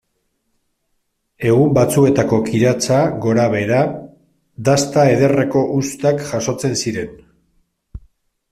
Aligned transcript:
Egun 1.49 1.75
batzuetako 1.77 2.39
kiratsa 2.47 2.97
gorabehera, 3.25 3.83
dasta 4.71 5.07
ederreko 5.13 5.65
uztak 5.83 6.25
jasotzen 6.33 6.79
ziren. 6.87 7.17